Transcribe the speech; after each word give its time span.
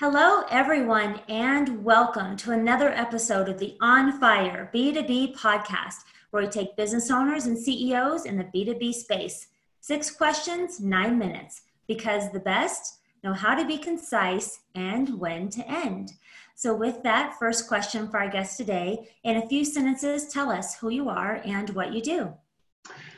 Hello, 0.00 0.44
everyone, 0.50 1.20
and 1.28 1.84
welcome 1.84 2.34
to 2.38 2.52
another 2.52 2.88
episode 2.88 3.50
of 3.50 3.58
the 3.58 3.76
On 3.82 4.18
Fire 4.18 4.70
B2B 4.74 5.36
podcast, 5.36 6.04
where 6.30 6.42
we 6.42 6.48
take 6.48 6.74
business 6.74 7.10
owners 7.10 7.44
and 7.44 7.58
CEOs 7.58 8.24
in 8.24 8.38
the 8.38 8.44
B2B 8.44 8.94
space. 8.94 9.48
Six 9.82 10.10
questions, 10.10 10.80
nine 10.80 11.18
minutes, 11.18 11.64
because 11.86 12.32
the 12.32 12.40
best 12.40 13.00
know 13.22 13.34
how 13.34 13.54
to 13.54 13.66
be 13.66 13.76
concise 13.76 14.60
and 14.74 15.20
when 15.20 15.50
to 15.50 15.70
end. 15.70 16.12
So, 16.54 16.74
with 16.74 17.02
that, 17.02 17.38
first 17.38 17.68
question 17.68 18.08
for 18.08 18.20
our 18.20 18.30
guest 18.30 18.56
today 18.56 19.06
in 19.24 19.36
a 19.36 19.48
few 19.48 19.66
sentences, 19.66 20.28
tell 20.28 20.50
us 20.50 20.78
who 20.78 20.88
you 20.88 21.10
are 21.10 21.42
and 21.44 21.68
what 21.74 21.92
you 21.92 22.00
do. 22.00 22.32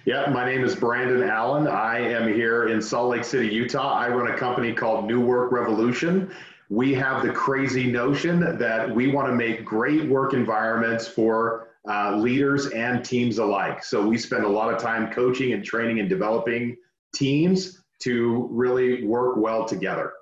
Yeah, 0.04 0.28
my 0.30 0.44
name 0.44 0.64
is 0.64 0.74
Brandon 0.74 1.22
Allen. 1.22 1.68
I 1.68 2.00
am 2.00 2.26
here 2.26 2.66
in 2.66 2.82
Salt 2.82 3.10
Lake 3.10 3.22
City, 3.22 3.46
Utah. 3.46 3.94
I 3.94 4.08
run 4.08 4.34
a 4.34 4.36
company 4.36 4.72
called 4.72 5.06
New 5.06 5.20
Work 5.20 5.52
Revolution 5.52 6.34
we 6.70 6.94
have 6.94 7.22
the 7.22 7.32
crazy 7.32 7.90
notion 7.90 8.58
that 8.58 8.94
we 8.94 9.08
want 9.08 9.28
to 9.28 9.34
make 9.34 9.64
great 9.64 10.08
work 10.08 10.32
environments 10.32 11.06
for 11.06 11.68
uh, 11.88 12.16
leaders 12.16 12.68
and 12.68 13.04
teams 13.04 13.38
alike. 13.38 13.84
So 13.84 14.06
we 14.06 14.16
spend 14.16 14.44
a 14.44 14.48
lot 14.48 14.72
of 14.72 14.80
time 14.80 15.12
coaching 15.12 15.52
and 15.52 15.64
training 15.64 16.00
and 16.00 16.08
developing 16.08 16.76
teams 17.14 17.82
to 18.00 18.48
really 18.50 19.04
work 19.04 19.36
well 19.36 19.64
together. 19.64 20.12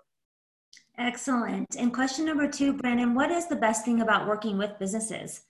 Excellent. 0.99 1.77
And 1.79 1.95
question 1.95 2.27
number 2.27 2.47
two, 2.47 2.75
Brandon, 2.75 3.15
what 3.15 3.31
is 3.31 3.47
the 3.47 3.57
best 3.57 3.85
thing 3.85 4.03
about 4.03 4.27
working 4.27 4.59
with 4.59 4.79
businesses? 4.79 5.43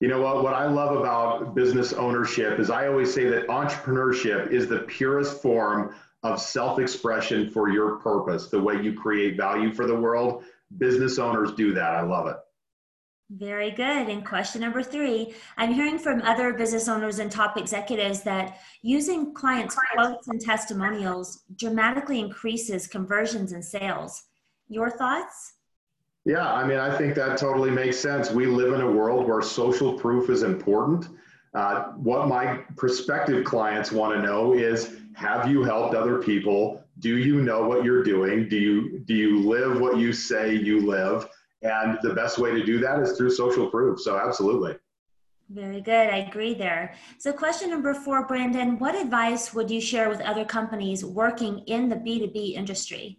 You 0.00 0.08
know 0.08 0.22
what? 0.22 0.42
What 0.42 0.54
I 0.54 0.66
love 0.66 0.96
about 0.96 1.54
business 1.54 1.92
ownership 1.92 2.58
is 2.58 2.70
I 2.70 2.86
always 2.86 3.12
say 3.12 3.24
that 3.24 3.48
entrepreneurship 3.48 4.50
is 4.50 4.66
the 4.66 4.80
purest 4.80 5.42
form 5.42 5.94
of 6.22 6.40
self 6.40 6.78
expression 6.78 7.50
for 7.50 7.70
your 7.70 7.96
purpose, 7.96 8.48
the 8.48 8.60
way 8.60 8.80
you 8.82 8.92
create 8.92 9.36
value 9.36 9.72
for 9.72 9.86
the 9.86 9.94
world. 9.94 10.44
Business 10.78 11.18
owners 11.18 11.52
do 11.52 11.72
that. 11.74 11.94
I 11.94 12.02
love 12.02 12.26
it. 12.28 12.36
Very 13.30 13.70
good. 13.70 14.08
And 14.08 14.26
question 14.26 14.60
number 14.60 14.82
three 14.82 15.34
I'm 15.56 15.72
hearing 15.72 15.98
from 15.98 16.20
other 16.22 16.52
business 16.52 16.88
owners 16.88 17.20
and 17.20 17.30
top 17.30 17.56
executives 17.56 18.22
that 18.22 18.58
using 18.82 19.32
clients' 19.32 19.76
quotes 19.94 20.28
and 20.28 20.40
testimonials 20.40 21.44
dramatically 21.56 22.18
increases 22.18 22.88
conversions 22.88 23.52
and 23.52 23.64
sales. 23.64 24.24
Your 24.68 24.90
thoughts? 24.90 25.54
Yeah, 26.24 26.52
I 26.52 26.66
mean, 26.66 26.78
I 26.78 26.96
think 26.98 27.14
that 27.14 27.38
totally 27.38 27.70
makes 27.70 27.98
sense. 27.98 28.30
We 28.30 28.46
live 28.46 28.72
in 28.74 28.82
a 28.82 28.90
world 28.90 29.26
where 29.26 29.42
social 29.42 29.98
proof 29.98 30.28
is 30.28 30.42
important. 30.42 31.08
Uh, 31.52 31.92
what 31.92 32.28
my 32.28 32.58
prospective 32.76 33.44
clients 33.44 33.90
want 33.90 34.14
to 34.14 34.22
know 34.22 34.52
is 34.52 34.96
have 35.14 35.50
you 35.50 35.64
helped 35.64 35.94
other 35.94 36.22
people? 36.22 36.82
Do 37.00 37.16
you 37.16 37.42
know 37.42 37.66
what 37.66 37.84
you're 37.84 38.04
doing? 38.04 38.48
Do 38.48 38.56
you 38.56 39.00
do 39.00 39.14
you 39.14 39.40
live 39.40 39.80
what 39.80 39.98
you 39.98 40.12
say 40.12 40.54
you 40.54 40.86
live? 40.86 41.28
And 41.62 41.98
the 42.02 42.14
best 42.14 42.38
way 42.38 42.52
to 42.52 42.64
do 42.64 42.78
that 42.78 43.00
is 43.00 43.16
through 43.16 43.30
social 43.30 43.68
proof. 43.68 44.00
So 44.00 44.18
absolutely. 44.18 44.76
Very 45.50 45.80
good. 45.80 46.08
I 46.08 46.18
agree 46.18 46.54
there. 46.54 46.94
So, 47.18 47.32
question 47.32 47.70
number 47.70 47.92
four, 47.92 48.24
Brandon, 48.24 48.78
what 48.78 48.94
advice 48.94 49.52
would 49.52 49.68
you 49.68 49.80
share 49.80 50.08
with 50.08 50.20
other 50.20 50.44
companies 50.44 51.04
working 51.04 51.58
in 51.66 51.88
the 51.88 51.96
B2B 51.96 52.54
industry? 52.54 53.18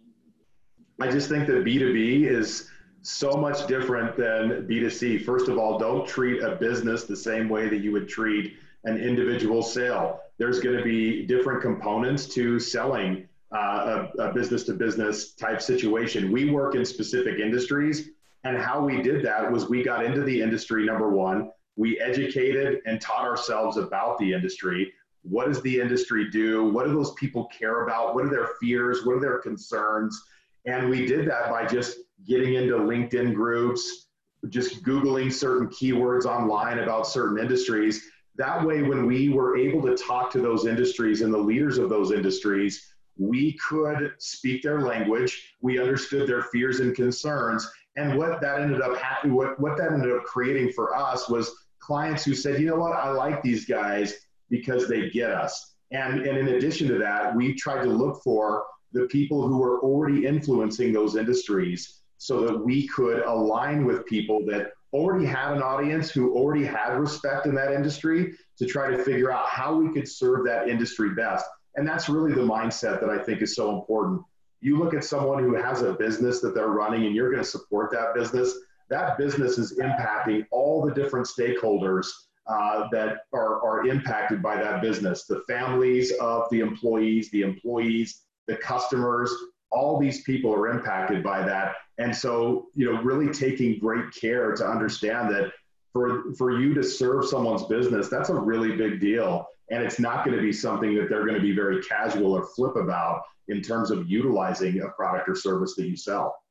I 0.98 1.10
just 1.10 1.28
think 1.28 1.46
that 1.48 1.62
B2B 1.62 2.24
is 2.24 2.70
so 3.02 3.32
much 3.32 3.66
different 3.66 4.16
than 4.16 4.66
B2C. 4.66 5.24
First 5.24 5.48
of 5.48 5.58
all, 5.58 5.78
don't 5.78 6.06
treat 6.06 6.42
a 6.42 6.56
business 6.56 7.04
the 7.04 7.16
same 7.16 7.48
way 7.48 7.68
that 7.68 7.78
you 7.78 7.92
would 7.92 8.08
treat 8.08 8.54
an 8.84 8.96
individual 8.98 9.62
sale. 9.62 10.20
There's 10.38 10.60
going 10.60 10.76
to 10.76 10.84
be 10.84 11.26
different 11.26 11.62
components 11.62 12.26
to 12.34 12.58
selling 12.58 13.28
uh, 13.52 14.06
a 14.18 14.32
business 14.32 14.64
to 14.64 14.72
business 14.72 15.34
type 15.34 15.60
situation. 15.60 16.32
We 16.32 16.50
work 16.50 16.74
in 16.74 16.84
specific 16.84 17.38
industries, 17.38 18.10
and 18.44 18.56
how 18.56 18.84
we 18.84 19.02
did 19.02 19.24
that 19.24 19.50
was 19.50 19.68
we 19.68 19.82
got 19.82 20.04
into 20.04 20.22
the 20.22 20.40
industry, 20.40 20.84
number 20.84 21.10
one, 21.10 21.50
we 21.76 22.00
educated 22.00 22.80
and 22.86 23.00
taught 23.00 23.24
ourselves 23.26 23.76
about 23.76 24.18
the 24.18 24.32
industry. 24.32 24.92
What 25.22 25.46
does 25.46 25.62
the 25.62 25.80
industry 25.80 26.28
do? 26.30 26.64
What 26.64 26.86
do 26.86 26.92
those 26.92 27.12
people 27.14 27.46
care 27.46 27.84
about? 27.84 28.14
What 28.14 28.24
are 28.24 28.30
their 28.30 28.48
fears? 28.60 29.04
What 29.04 29.16
are 29.16 29.20
their 29.20 29.38
concerns? 29.38 30.20
And 30.64 30.88
we 30.88 31.06
did 31.06 31.28
that 31.28 31.50
by 31.50 31.66
just 31.66 31.98
getting 32.26 32.54
into 32.54 32.74
LinkedIn 32.74 33.34
groups, 33.34 34.06
just 34.48 34.82
Googling 34.82 35.32
certain 35.32 35.68
keywords 35.68 36.24
online 36.24 36.80
about 36.80 37.06
certain 37.06 37.38
industries. 37.38 38.08
That 38.36 38.64
way, 38.64 38.82
when 38.82 39.06
we 39.06 39.28
were 39.28 39.56
able 39.56 39.82
to 39.82 39.94
talk 39.94 40.30
to 40.32 40.40
those 40.40 40.66
industries 40.66 41.20
and 41.20 41.32
the 41.32 41.38
leaders 41.38 41.78
of 41.78 41.88
those 41.88 42.12
industries, 42.12 42.94
we 43.18 43.52
could 43.58 44.12
speak 44.18 44.62
their 44.62 44.80
language. 44.80 45.54
We 45.60 45.78
understood 45.78 46.28
their 46.28 46.42
fears 46.44 46.80
and 46.80 46.94
concerns. 46.94 47.70
And 47.96 48.16
what 48.16 48.40
that 48.40 48.60
ended 48.60 48.80
up 48.80 48.96
happening, 48.96 49.36
what, 49.36 49.60
what 49.60 49.76
that 49.76 49.92
ended 49.92 50.12
up 50.12 50.24
creating 50.24 50.72
for 50.72 50.96
us 50.96 51.28
was 51.28 51.54
clients 51.78 52.24
who 52.24 52.34
said, 52.34 52.60
you 52.60 52.66
know 52.66 52.76
what, 52.76 52.96
I 52.96 53.10
like 53.10 53.42
these 53.42 53.66
guys 53.66 54.14
because 54.48 54.88
they 54.88 55.10
get 55.10 55.30
us. 55.30 55.74
And, 55.90 56.20
and 56.26 56.38
in 56.38 56.48
addition 56.56 56.88
to 56.88 56.98
that, 56.98 57.36
we 57.36 57.54
tried 57.54 57.82
to 57.82 57.90
look 57.90 58.22
for 58.22 58.64
the 58.92 59.06
people 59.06 59.46
who 59.46 59.58
were 59.58 59.80
already 59.80 60.26
influencing 60.26 60.92
those 60.92 61.16
industries 61.16 62.01
so 62.22 62.46
that 62.46 62.56
we 62.56 62.86
could 62.86 63.18
align 63.24 63.84
with 63.84 64.06
people 64.06 64.44
that 64.46 64.70
already 64.92 65.26
had 65.26 65.52
an 65.52 65.60
audience 65.60 66.08
who 66.08 66.32
already 66.36 66.64
had 66.64 66.96
respect 66.96 67.46
in 67.46 67.54
that 67.56 67.72
industry 67.72 68.34
to 68.56 68.64
try 68.64 68.88
to 68.88 69.02
figure 69.02 69.32
out 69.32 69.48
how 69.48 69.74
we 69.74 69.92
could 69.92 70.08
serve 70.08 70.46
that 70.46 70.68
industry 70.68 71.10
best. 71.16 71.44
And 71.74 71.86
that's 71.86 72.08
really 72.08 72.32
the 72.32 72.42
mindset 72.42 73.00
that 73.00 73.10
I 73.10 73.18
think 73.18 73.42
is 73.42 73.56
so 73.56 73.76
important. 73.76 74.22
You 74.60 74.78
look 74.78 74.94
at 74.94 75.02
someone 75.02 75.42
who 75.42 75.56
has 75.56 75.82
a 75.82 75.94
business 75.94 76.40
that 76.42 76.54
they're 76.54 76.68
running 76.68 77.06
and 77.06 77.14
you're 77.16 77.32
going 77.32 77.42
to 77.42 77.50
support 77.50 77.90
that 77.90 78.14
business, 78.14 78.54
that 78.88 79.18
business 79.18 79.58
is 79.58 79.80
impacting 79.80 80.46
all 80.52 80.86
the 80.86 80.94
different 80.94 81.26
stakeholders 81.26 82.06
uh, 82.46 82.86
that 82.92 83.22
are, 83.32 83.60
are 83.66 83.84
impacted 83.88 84.40
by 84.40 84.54
that 84.56 84.80
business 84.80 85.24
the 85.24 85.42
families 85.48 86.12
of 86.20 86.44
the 86.52 86.60
employees, 86.60 87.32
the 87.32 87.42
employees, 87.42 88.22
the 88.46 88.56
customers, 88.56 89.32
all 89.72 89.98
these 89.98 90.22
people 90.22 90.54
are 90.54 90.68
impacted 90.68 91.22
by 91.22 91.44
that. 91.44 91.74
And 91.98 92.14
so, 92.14 92.66
you 92.74 92.90
know, 92.90 93.02
really 93.02 93.32
taking 93.32 93.78
great 93.78 94.12
care 94.14 94.54
to 94.54 94.66
understand 94.66 95.34
that 95.34 95.52
for, 95.92 96.34
for 96.34 96.58
you 96.58 96.74
to 96.74 96.82
serve 96.82 97.26
someone's 97.26 97.64
business, 97.64 98.08
that's 98.08 98.28
a 98.28 98.34
really 98.34 98.76
big 98.76 99.00
deal. 99.00 99.46
And 99.70 99.82
it's 99.82 99.98
not 99.98 100.24
going 100.24 100.36
to 100.36 100.42
be 100.42 100.52
something 100.52 100.94
that 100.96 101.08
they're 101.08 101.24
going 101.24 101.34
to 101.34 101.40
be 101.40 101.54
very 101.54 101.82
casual 101.82 102.32
or 102.32 102.46
flip 102.54 102.76
about 102.76 103.22
in 103.48 103.62
terms 103.62 103.90
of 103.90 104.08
utilizing 104.08 104.80
a 104.80 104.88
product 104.88 105.28
or 105.28 105.34
service 105.34 105.74
that 105.76 105.86
you 105.86 105.96
sell. 105.96 106.41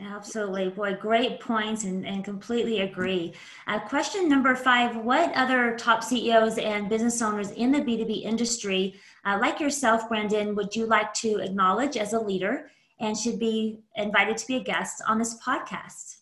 Absolutely. 0.00 0.68
Boy, 0.68 0.94
great 0.94 1.40
points 1.40 1.84
and, 1.84 2.06
and 2.06 2.24
completely 2.24 2.80
agree. 2.80 3.34
Uh, 3.66 3.80
question 3.80 4.28
number 4.28 4.54
five 4.54 4.96
What 4.96 5.34
other 5.34 5.76
top 5.76 6.04
CEOs 6.04 6.58
and 6.58 6.88
business 6.88 7.20
owners 7.20 7.50
in 7.52 7.72
the 7.72 7.80
B2B 7.80 8.22
industry, 8.22 8.94
uh, 9.24 9.38
like 9.40 9.60
yourself, 9.60 10.08
Brandon, 10.08 10.54
would 10.54 10.74
you 10.76 10.86
like 10.86 11.12
to 11.14 11.38
acknowledge 11.38 11.96
as 11.96 12.12
a 12.12 12.20
leader 12.20 12.70
and 13.00 13.16
should 13.16 13.38
be 13.38 13.80
invited 13.96 14.36
to 14.36 14.46
be 14.46 14.56
a 14.56 14.62
guest 14.62 15.02
on 15.06 15.18
this 15.18 15.38
podcast? 15.40 16.18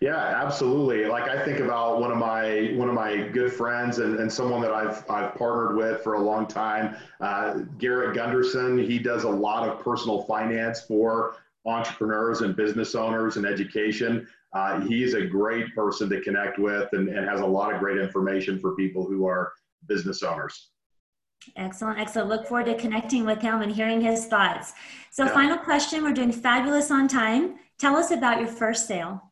Yeah, 0.00 0.16
absolutely. 0.16 1.06
Like 1.06 1.28
I 1.28 1.44
think 1.44 1.58
about 1.58 2.00
one 2.00 2.12
of 2.12 2.18
my 2.18 2.72
one 2.76 2.88
of 2.88 2.94
my 2.94 3.16
good 3.16 3.52
friends 3.52 3.98
and, 3.98 4.20
and 4.20 4.32
someone 4.32 4.60
that 4.62 4.72
I've 4.72 5.04
I've 5.10 5.34
partnered 5.34 5.76
with 5.76 6.02
for 6.02 6.14
a 6.14 6.20
long 6.20 6.46
time, 6.46 6.96
uh, 7.20 7.60
Garrett 7.78 8.14
Gunderson. 8.14 8.78
He 8.78 9.00
does 9.00 9.24
a 9.24 9.28
lot 9.28 9.68
of 9.68 9.82
personal 9.82 10.22
finance 10.22 10.82
for 10.82 11.36
entrepreneurs 11.66 12.40
and 12.40 12.56
business 12.56 12.94
owners 12.94 13.36
and 13.36 13.46
education. 13.46 14.26
Uh, 14.54 14.82
is 14.90 15.12
a 15.12 15.26
great 15.26 15.74
person 15.74 16.08
to 16.08 16.22
connect 16.22 16.58
with 16.58 16.88
and, 16.92 17.10
and 17.10 17.28
has 17.28 17.40
a 17.40 17.46
lot 17.46 17.72
of 17.72 17.80
great 17.80 17.98
information 17.98 18.58
for 18.58 18.74
people 18.76 19.04
who 19.04 19.26
are 19.26 19.52
business 19.86 20.22
owners. 20.22 20.70
Excellent, 21.56 21.98
excellent. 21.98 22.28
Look 22.28 22.46
forward 22.46 22.66
to 22.66 22.74
connecting 22.74 23.24
with 23.24 23.40
him 23.40 23.60
and 23.60 23.70
hearing 23.70 24.00
his 24.00 24.26
thoughts. 24.26 24.72
So, 25.10 25.24
yeah. 25.24 25.34
final 25.34 25.58
question 25.58 26.02
we're 26.02 26.12
doing 26.12 26.32
fabulous 26.32 26.90
on 26.90 27.08
time. 27.08 27.56
Tell 27.78 27.96
us 27.96 28.10
about 28.10 28.40
your 28.40 28.48
first 28.48 28.86
sale. 28.86 29.22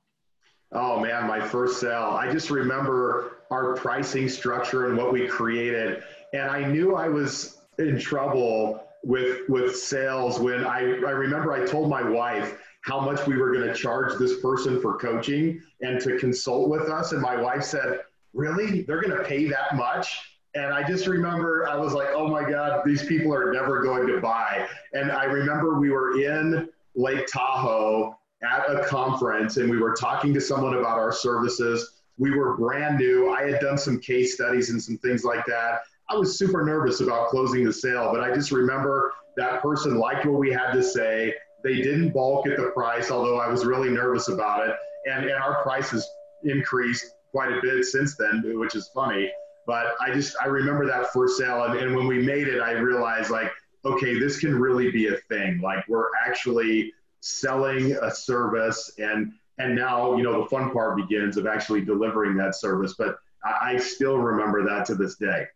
Oh 0.72 1.00
man, 1.00 1.26
my 1.26 1.40
first 1.40 1.80
sale. 1.80 2.16
I 2.18 2.30
just 2.30 2.50
remember 2.50 3.38
our 3.50 3.74
pricing 3.74 4.28
structure 4.28 4.88
and 4.88 4.96
what 4.96 5.12
we 5.12 5.26
created. 5.26 6.02
And 6.32 6.42
I 6.42 6.64
knew 6.64 6.96
I 6.96 7.08
was 7.08 7.58
in 7.78 7.98
trouble 7.98 8.85
with 9.06 9.48
with 9.48 9.76
sales 9.76 10.40
when 10.40 10.66
I, 10.66 10.80
I 10.80 11.12
remember 11.12 11.52
I 11.52 11.64
told 11.64 11.88
my 11.88 12.02
wife 12.02 12.58
how 12.80 13.00
much 13.00 13.24
we 13.26 13.36
were 13.36 13.52
going 13.52 13.66
to 13.66 13.74
charge 13.74 14.18
this 14.18 14.40
person 14.40 14.80
for 14.80 14.98
coaching 14.98 15.62
and 15.80 16.00
to 16.00 16.18
consult 16.18 16.68
with 16.68 16.88
us. 16.90 17.12
And 17.12 17.22
my 17.22 17.40
wife 17.40 17.62
said, 17.62 18.00
Really? 18.34 18.82
They're 18.82 19.00
going 19.00 19.16
to 19.16 19.24
pay 19.24 19.46
that 19.48 19.76
much? 19.76 20.36
And 20.56 20.72
I 20.72 20.82
just 20.82 21.06
remember 21.06 21.68
I 21.68 21.76
was 21.76 21.92
like, 21.92 22.08
oh 22.14 22.26
my 22.28 22.48
God, 22.48 22.82
these 22.84 23.04
people 23.04 23.32
are 23.34 23.52
never 23.52 23.82
going 23.82 24.06
to 24.06 24.20
buy. 24.20 24.66
And 24.94 25.12
I 25.12 25.24
remember 25.24 25.78
we 25.78 25.90
were 25.90 26.18
in 26.18 26.68
Lake 26.94 27.26
Tahoe 27.26 28.18
at 28.42 28.70
a 28.70 28.84
conference 28.86 29.58
and 29.58 29.70
we 29.70 29.76
were 29.76 29.94
talking 29.94 30.32
to 30.32 30.40
someone 30.40 30.74
about 30.74 30.98
our 30.98 31.12
services. 31.12 32.00
We 32.16 32.30
were 32.30 32.56
brand 32.56 32.96
new. 32.96 33.30
I 33.30 33.42
had 33.50 33.60
done 33.60 33.76
some 33.76 34.00
case 34.00 34.34
studies 34.34 34.70
and 34.70 34.82
some 34.82 34.96
things 34.98 35.24
like 35.24 35.44
that. 35.46 35.80
I 36.08 36.16
was 36.16 36.38
super 36.38 36.64
nervous 36.64 37.00
about 37.00 37.28
closing 37.28 37.64
the 37.64 37.72
sale, 37.72 38.10
but 38.12 38.22
I 38.22 38.32
just 38.32 38.52
remember 38.52 39.14
that 39.36 39.60
person 39.60 39.96
liked 39.96 40.24
what 40.24 40.38
we 40.38 40.52
had 40.52 40.72
to 40.72 40.82
say. 40.82 41.34
They 41.64 41.76
didn't 41.76 42.10
balk 42.10 42.46
at 42.46 42.56
the 42.56 42.70
price, 42.70 43.10
although 43.10 43.38
I 43.38 43.48
was 43.48 43.66
really 43.66 43.90
nervous 43.90 44.28
about 44.28 44.68
it. 44.68 44.76
And, 45.06 45.24
and 45.24 45.34
our 45.34 45.62
prices 45.62 46.08
increased 46.44 47.14
quite 47.32 47.52
a 47.52 47.60
bit 47.60 47.84
since 47.84 48.16
then, 48.16 48.42
which 48.58 48.74
is 48.74 48.88
funny. 48.94 49.30
But 49.66 49.94
I 50.00 50.12
just, 50.14 50.36
I 50.40 50.46
remember 50.46 50.86
that 50.86 51.12
first 51.12 51.38
sale. 51.38 51.64
And, 51.64 51.76
and 51.78 51.96
when 51.96 52.06
we 52.06 52.22
made 52.22 52.46
it, 52.46 52.60
I 52.60 52.72
realized 52.72 53.30
like, 53.30 53.50
okay, 53.84 54.18
this 54.18 54.38
can 54.38 54.54
really 54.58 54.90
be 54.92 55.08
a 55.08 55.16
thing. 55.28 55.60
Like 55.60 55.86
we're 55.88 56.08
actually 56.24 56.92
selling 57.20 57.92
a 58.00 58.10
service 58.12 58.92
and, 58.98 59.32
and 59.58 59.74
now, 59.74 60.16
you 60.16 60.22
know, 60.22 60.42
the 60.42 60.48
fun 60.48 60.70
part 60.70 60.96
begins 60.96 61.36
of 61.36 61.46
actually 61.46 61.84
delivering 61.84 62.36
that 62.36 62.54
service. 62.54 62.94
But 62.96 63.18
I, 63.44 63.72
I 63.72 63.76
still 63.78 64.18
remember 64.18 64.64
that 64.66 64.86
to 64.86 64.94
this 64.94 65.16
day. 65.16 65.46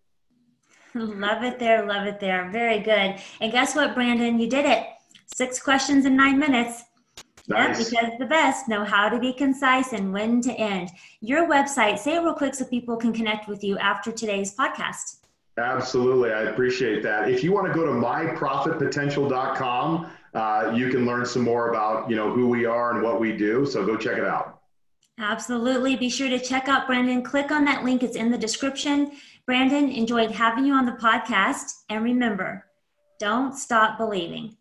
Love 0.95 1.45
it 1.45 1.59
there. 1.59 1.87
Love 1.87 2.07
it 2.07 2.21
there. 2.21 2.49
Very 2.51 2.81
good. 2.81 3.17
And 3.41 3.53
guess 3.53 3.75
what, 3.75 3.95
Brandon? 3.95 4.39
You 4.39 4.49
did 4.49 4.65
it. 4.67 4.87
Six 5.27 5.61
questions 5.61 6.07
in 6.07 6.17
nine 6.17 6.39
minutes. 6.39 6.85
Nice. 7.49 7.79
Yep, 7.79 7.89
because 7.91 8.13
the 8.19 8.27
best 8.27 8.69
know 8.69 8.85
how 8.85 9.09
to 9.09 9.19
be 9.19 9.33
concise 9.33 9.93
and 9.93 10.13
when 10.13 10.41
to 10.43 10.53
end. 10.53 10.91
Your 11.21 11.49
website, 11.49 11.99
say 11.99 12.15
it 12.17 12.21
real 12.21 12.35
quick 12.35 12.55
so 12.55 12.65
people 12.65 12.97
can 12.97 13.13
connect 13.13 13.49
with 13.49 13.65
you 13.65 13.77
after 13.79 14.13
today's 14.13 14.55
podcast. 14.55 15.17
Absolutely. 15.59 16.33
I 16.33 16.43
appreciate 16.43 17.03
that. 17.03 17.29
If 17.29 17.43
you 17.43 17.51
want 17.53 17.67
to 17.67 17.73
go 17.73 17.85
to 17.85 17.91
myprofitpotential.com, 17.93 20.11
uh, 20.33 20.73
you 20.75 20.91
can 20.91 21.07
learn 21.07 21.27
some 21.27 21.43
more 21.43 21.71
about, 21.71 22.09
you 22.09 22.15
know, 22.17 22.33
who 22.33 22.49
we 22.49 22.67
are 22.67 22.95
and 22.95 23.03
what 23.03 23.19
we 23.21 23.37
do. 23.37 23.67
So 23.67 23.85
go 23.85 23.97
check 23.97 24.17
it 24.17 24.25
out. 24.25 24.60
Absolutely. 25.21 25.97
Be 25.97 26.09
sure 26.09 26.31
to 26.31 26.39
check 26.39 26.67
out 26.67 26.87
Brandon. 26.87 27.23
Click 27.23 27.51
on 27.51 27.67
that 27.67 27.85
link. 27.85 28.03
It's 28.03 28.17
in 28.17 28.31
the 28.31 28.39
description. 28.39 29.13
Brandon, 29.45 29.91
enjoyed 29.91 30.31
having 30.31 30.65
you 30.65 30.73
on 30.73 30.87
the 30.87 30.93
podcast. 30.93 31.83
And 31.91 32.03
remember, 32.03 32.65
don't 33.19 33.55
stop 33.55 33.99
believing. 33.99 34.57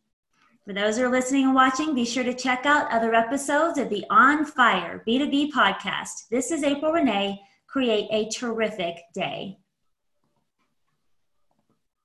For 0.65 0.73
those 0.73 0.97
who 0.97 1.05
are 1.05 1.11
listening 1.11 1.45
and 1.45 1.55
watching, 1.55 1.95
be 1.95 2.03
sure 2.03 2.25
to 2.25 2.33
check 2.33 2.65
out 2.65 2.91
other 2.91 3.15
episodes 3.15 3.79
of 3.79 3.89
the 3.89 4.03
On 4.09 4.43
Fire 4.43 5.01
B2B 5.07 5.51
podcast. 5.51 6.27
This 6.29 6.51
is 6.51 6.63
April 6.63 6.91
Renee. 6.91 7.39
Create 7.65 8.07
a 8.11 8.29
terrific 8.29 8.97
day. 9.13 9.57